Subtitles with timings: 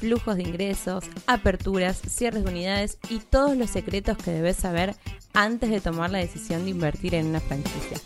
[0.00, 4.94] flujos de ingresos, aperturas, cierres de unidades y todos los secretos que debes saber
[5.34, 7.98] antes de tomar la decisión de invertir en una franquicia.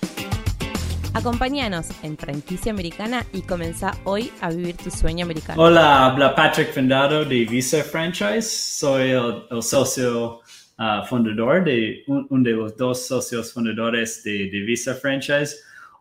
[1.14, 5.62] Acompáñanos en Franquicia Americana y comenzá hoy a vivir tu sueño americano.
[5.62, 8.42] Hola, habla Patrick Fendado de Visa Franchise.
[8.42, 10.40] Soy el, socio
[10.76, 15.54] uh, fundador de uno de los dos socios fundadores de, de, Visa Franchise.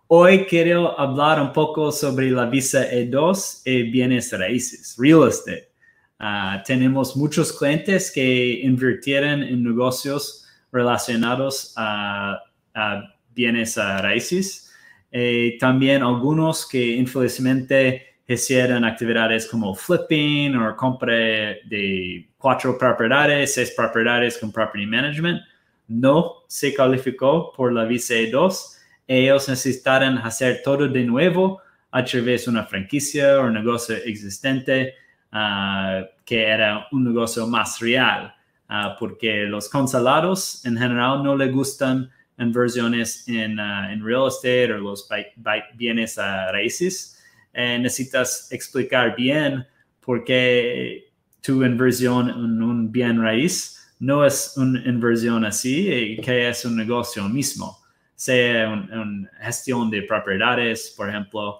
[0.07, 5.72] Hoy quiero hablar un poco sobre la Visa E2 y bienes raíces, real estate.
[6.23, 12.41] Uh, tenemos muchos clientes que invirtieron en negocios relacionados a,
[12.73, 13.03] a
[13.35, 14.71] bienes raíces.
[15.11, 23.73] Eh, también algunos que infelizmente hicieron actividades como flipping o compra de cuatro propiedades, seis
[23.75, 25.41] propiedades con property management,
[25.89, 28.77] no se calificó por la visa 2.
[29.07, 31.59] Ellos necesitaron hacer todo de nuevo
[31.91, 34.93] a través de una franquicia o negocio existente
[35.33, 38.33] ah, que era un negocio más real,
[38.69, 44.73] ah, porque los consulados en general no le gustan inversiones en, uh, en real estate
[44.73, 45.07] o los
[45.75, 47.21] bienes raíces,
[47.53, 49.65] eh, necesitas explicar bien
[49.99, 51.11] por qué
[51.41, 57.23] tu inversión en un bien raíz no es una inversión así que es un negocio
[57.29, 57.77] mismo,
[58.15, 61.59] sea una gestión de propiedades, por ejemplo.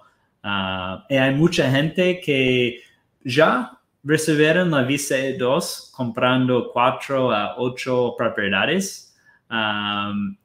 [1.08, 2.82] Y hay mucha gente que
[3.24, 9.16] ya recibieron la visa E2 comprando cuatro a ocho propiedades.
[9.50, 10.36] Um,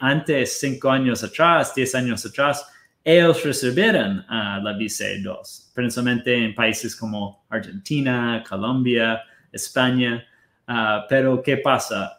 [0.00, 2.66] antes, cinco años atrás, diez años atrás,
[3.04, 9.22] ellos recibieron la visa 2, principalmente en países como Argentina, Colombia,
[9.52, 10.26] España.
[10.66, 12.18] Ah, pero, ¿qué pasa?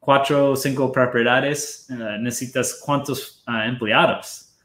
[0.00, 4.56] cuatro o cinco propiedades, ah, necesitas cuántos empleados?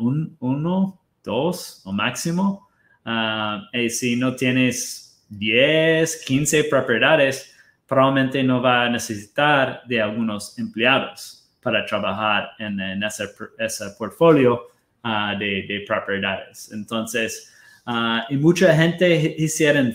[0.00, 2.68] Un, uno, dos o máximo.
[3.72, 7.54] Y si no tienes 10, 15 propiedades,
[7.86, 14.68] probablemente no va a necesitar de algunos empleados para trabajar en, ese, portfolio
[15.02, 16.70] ah, de, propiedades.
[16.72, 17.52] Entonces,
[17.86, 19.94] uh, y mucha gente hicieron.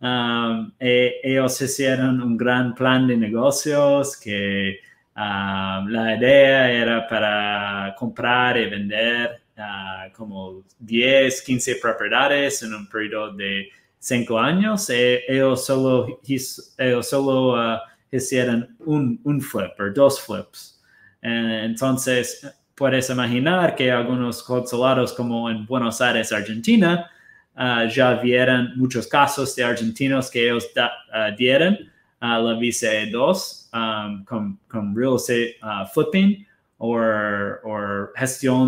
[0.00, 4.80] Um, e, ellos hicieron un gran plan de negocios que
[5.14, 13.32] la idea era para comprar y vender uh, como 10, 15 propiedades en un periodo
[13.32, 13.68] de
[14.02, 17.78] cinco años, eh, ellos solo, ellos solo uh,
[18.10, 20.80] hicieron un, un, flip o dos flips.
[21.22, 27.08] Eh, entonces, puedes imaginar que algunos consulados como en Buenos Aires, Argentina,
[27.56, 31.78] uh, ya vieron muchos casos de argentinos que ellos uh, dieron
[32.18, 35.56] a la visa 2 um, con, con, real estate
[35.92, 36.44] flipping
[36.78, 37.51] o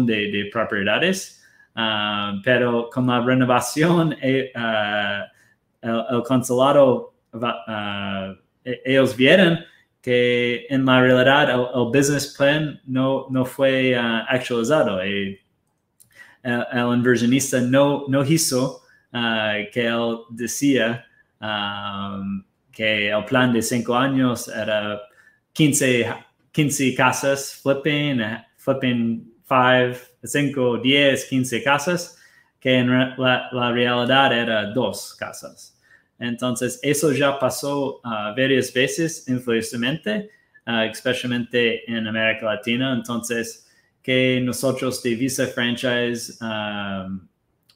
[0.07, 1.45] de, de propiedades.
[1.75, 5.27] Ah, pero con la renovación, eh, ah,
[5.83, 8.33] el, consulado, ah,
[8.65, 9.59] e, ellos vieron
[10.01, 15.01] que en la realidad el, business plan no, no fue actualizado.
[15.01, 15.41] el,
[16.45, 21.07] inversionista no, no hizo que él decía
[22.71, 25.01] que el plan de cinco años era
[25.55, 26.13] 15,
[26.53, 28.21] 15 casas flipping,
[28.59, 32.19] flipping 5 5, 10, 15 casas,
[32.59, 32.89] que en
[33.19, 35.79] la, realidad era dos casas.
[36.19, 40.31] Entonces, eso ya pasó uh, varias veces, infelizmente,
[40.67, 42.95] uh, especialmente en América Latina.
[42.95, 43.69] Entonces,
[44.03, 47.27] que nosotros de Visa Franchise um,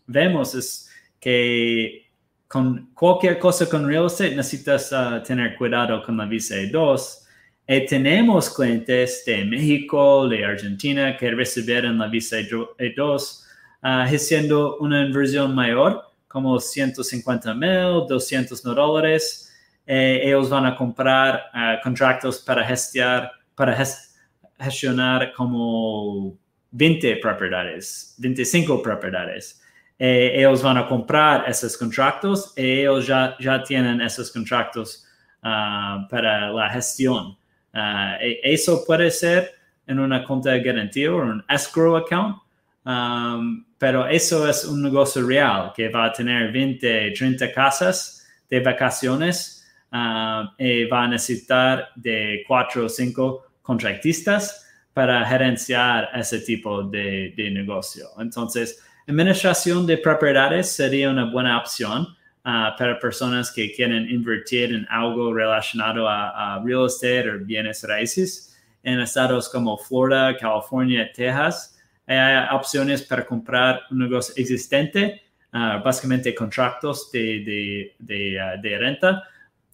[0.07, 0.91] vemos es
[1.21, 2.07] que
[2.47, 4.91] con cualquier cosa con real estate necesitas
[5.27, 7.28] tener cuidado con la Visa 2
[7.69, 13.43] eh, tenemos clientes de México, de Argentina que recibieron la visa E2
[13.83, 19.55] uh, haciendo una inversión mayor, como 150 mil, 200 dólares.
[19.87, 23.33] Eh, ellos van a comprar uh, contratos para gestionar,
[25.37, 26.39] como
[26.71, 29.63] 20 propiedades, 25 propiedades.
[29.99, 35.05] Eh, ellos van a comprar esos contratos y ellos ya, ya tienen esos contratos
[35.43, 37.37] uh, para la gestión.
[37.79, 39.55] Uh, eso puede ser
[39.87, 42.37] en una cuenta de garantía o un escrow account,
[42.85, 48.61] um, pero eso es un negocio real que va a tener 20, 30 casas de
[48.61, 56.83] vacaciones ah, y va a necesitar de cuatro o cinco contratistas para gerenciar ese tipo
[56.83, 58.09] de, negocio.
[58.19, 62.09] Entonces, administración de propiedades sería una buena opción
[62.51, 68.57] ah, para personas que quieren invertir en algo relacionado a, real estate o bienes raíces
[68.83, 71.79] en estados como Florida, California, Texas.
[72.07, 75.21] Hay opciones para comprar un negocio existente,
[75.53, 77.95] ah, básicamente contratos de,
[78.41, 79.25] ah, de, renta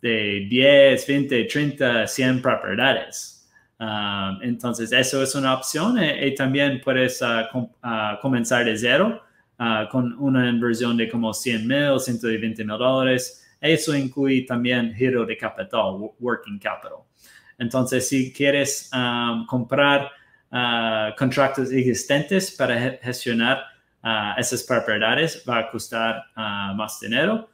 [0.02, 3.34] de 10, 20, 30, 100 propiedades.
[3.78, 9.22] Um, entonces, eso es una opción eh, y, también puedes uh, uh, comenzar de cero
[9.58, 13.46] uh, con una inversión de como 100 mil, 120 mil dólares.
[13.60, 16.98] Eso incluye también giro de capital, working capital.
[17.58, 20.10] Entonces, si quieres um, comprar
[21.18, 23.64] contratos existentes para gestionar
[24.38, 27.50] esas propiedades, va a costar más dinero.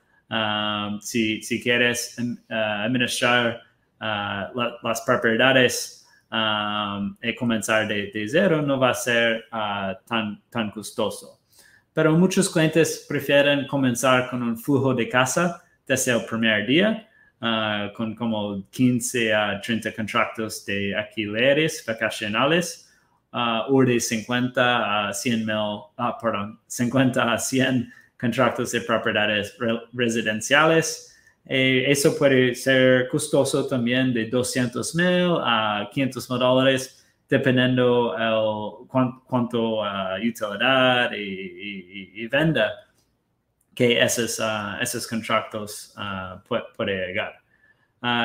[1.01, 2.19] Si, si, quieres
[2.51, 3.63] administrar
[4.01, 6.01] las propiedades
[6.31, 11.40] um, y comenzar de, de, cero no va a ser uh, tan, tan costoso.
[11.93, 17.09] Pero muchos clientes prefieren comenzar con un flujo de casa desde el primer día,
[17.41, 22.89] uh, con como 15 a 30 contratos de alquileres vacacionales,
[23.33, 25.81] uh, o de 50 a 100 mil,
[26.21, 29.57] perdón, 50 a 100 contratos de propiedades
[29.93, 31.17] residenciales.
[31.47, 37.00] Eh, eso puede ser costoso también de 200 mil a 500 mil dólares,
[37.31, 38.89] dependiendo el,
[39.27, 42.73] cuánto uh, utilidad y, venda
[43.73, 46.41] que esos, uh, esos contratos uh,
[46.77, 47.41] puede, llegar.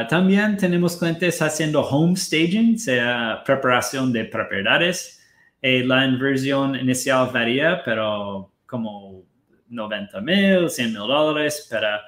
[0.10, 5.22] también tenemos clientes haciendo home staging, sea preparación de propiedades.
[5.62, 9.24] Eh, la inversión inicial varía, pero como
[9.70, 12.02] 90 mil, 100 mil dólares para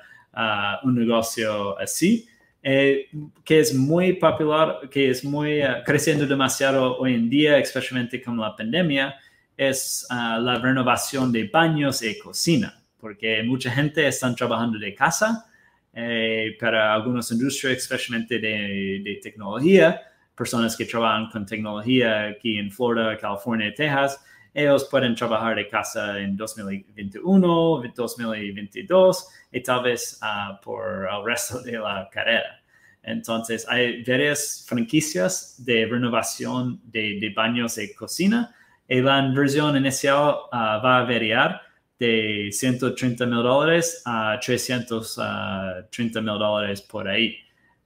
[0.83, 2.27] un negocio así,
[2.63, 3.09] eh,
[3.43, 8.37] que es muy popular, que es muy uh, creciendo demasiado hoy en día, especialmente con
[8.37, 9.15] la pandemia,
[9.55, 15.45] es uh, la renovación de baños y cocina, porque mucha gente está trabajando de casa,
[15.93, 19.99] eh, para algunas industrias, especialmente de, de tecnología,
[20.35, 24.23] personas que trabajan con tecnología aquí en Florida, California, Texas,
[24.57, 31.61] ellos pueden trabajar de casa en 2021, 2022 y tal vez uh, por el resto
[31.61, 32.59] de la carrera.
[33.03, 38.55] Entonces, hay varias franquicias de renovación de, baños y cocina
[38.87, 41.61] y la inversión inicial uh, va a variar
[41.99, 47.37] de 130 mil dólares a 330 mil dólares por ahí.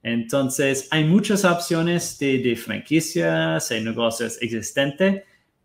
[0.02, 5.22] Entonces, hay muchas opciones de, de franquicias y negocios existentes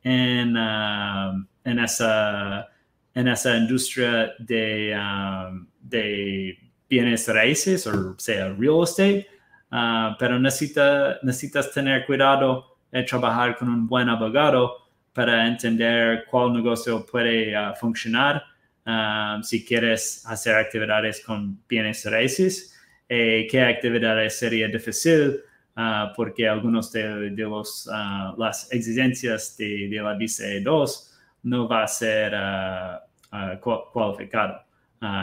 [0.07, 2.67] en, um, en, esa,
[3.13, 6.57] en esa industria de, um, de
[6.89, 9.27] bienes raíces o sea, real estate,
[9.71, 16.53] uh, pero necesita, necesitas tener cuidado de trabajar con un buen abogado para entender cuál
[16.53, 18.43] negocio puede uh, funcionar
[18.85, 22.73] um, si quieres hacer actividades con bienes raíces,
[23.09, 25.41] eh, qué actividades sería difícil
[25.79, 31.13] Ah, porque algunos de, los, ah, las exigencias de, la visa 2
[31.43, 33.59] no va a ser uh,
[33.93, 34.63] cualificado.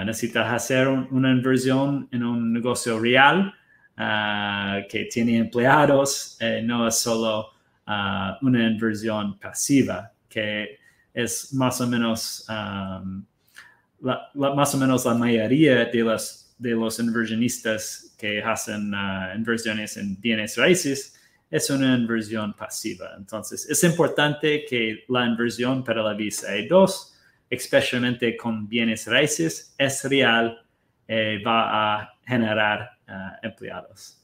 [0.06, 3.52] necesitas hacer una inversión en un negocio real
[4.88, 7.50] que tiene empleados, eh, no es solo
[7.86, 10.78] una inversión pasiva, que
[11.12, 12.46] es más o menos,
[14.34, 20.20] más o menos la mayoría de las de los inversionistas que hacen uh, inversiones en
[20.20, 21.14] bienes raíces
[21.50, 23.14] es una inversión pasiva.
[23.16, 27.12] Entonces, es importante que la inversión para la visa E2,
[27.48, 30.64] especialmente con bienes raíces, es real,
[31.06, 34.20] y eh, va a generar uh, empleados.